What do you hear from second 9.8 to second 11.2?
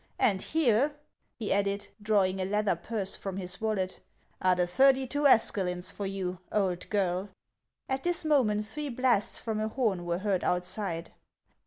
were heard outside.